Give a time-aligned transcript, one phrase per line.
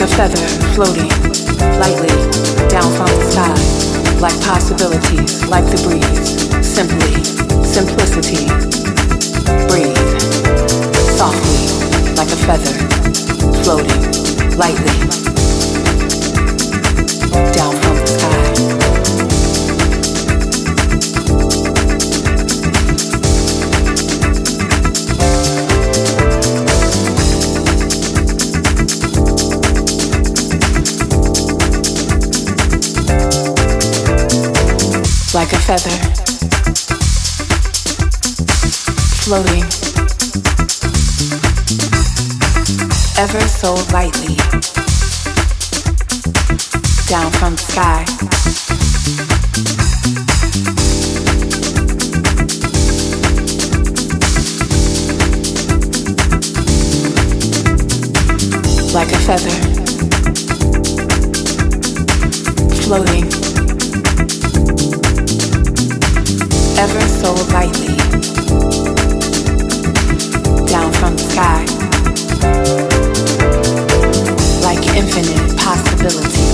[0.00, 1.10] Like a feather floating
[1.78, 2.08] lightly
[2.70, 4.18] down from the sky.
[4.18, 6.66] Like possibilities, like the breeze.
[6.66, 7.22] Simply,
[7.62, 8.46] simplicity.
[9.68, 9.94] Breathe.
[11.18, 12.72] Softly, like a feather
[13.62, 15.19] floating lightly
[35.70, 35.98] feather.
[39.22, 39.62] Floating.
[43.16, 44.34] Ever so lightly.
[47.06, 48.04] Down from the sky.
[58.92, 59.56] Like a feather.
[62.82, 63.49] Floating
[66.80, 67.94] ever so lightly.
[70.64, 71.60] Down from the sky.
[74.62, 76.49] Like infinite possibilities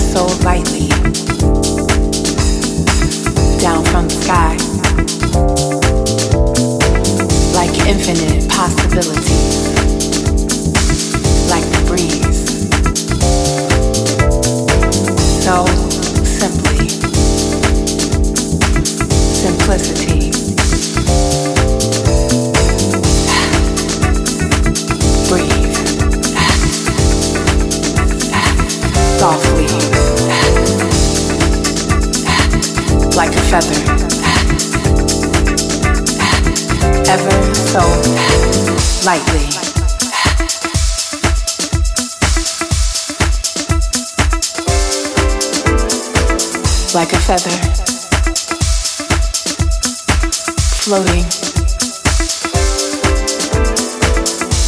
[0.00, 0.88] so lightly.
[3.58, 4.56] Down from the sky.
[7.54, 9.70] Like infinite possibilities
[11.48, 12.40] like the breeze.
[15.44, 15.89] So
[47.30, 47.60] feather.
[50.82, 51.24] Floating.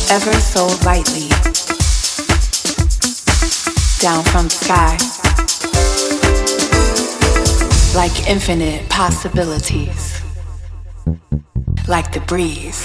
[0.08, 1.26] Ever so lightly.
[3.98, 4.96] Down from the sky.
[7.96, 10.22] Like infinite possibilities.
[11.88, 12.76] Like the breeze.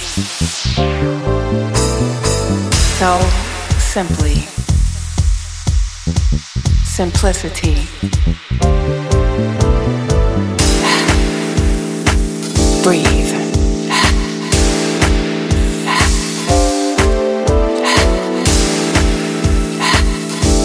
[2.98, 3.20] So
[3.78, 4.42] simply.
[6.84, 8.37] Simplicity
[12.88, 13.04] breathe.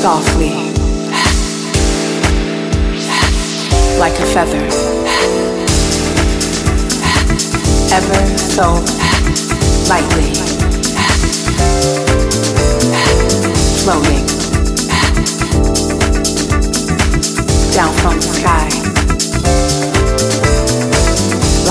[0.00, 0.55] Softly.
[3.99, 4.62] Like a feather.
[7.91, 8.67] Ever so
[9.91, 10.31] lightly.
[13.83, 14.26] Floating.
[17.75, 18.91] Down from the sky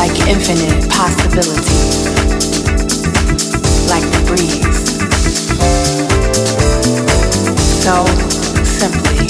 [0.02, 1.78] like infinite possibility,
[3.88, 4.82] like the breeze.
[7.84, 8.04] So
[8.66, 9.28] simply,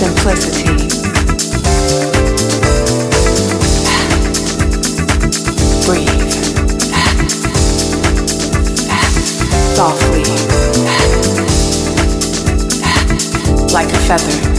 [0.00, 0.88] simplicity.
[5.86, 6.32] Breathe
[9.76, 10.24] softly,
[13.72, 14.57] like a feather.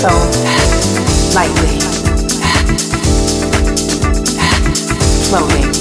[0.00, 0.08] So
[1.34, 1.78] lightly.
[5.28, 5.79] Floating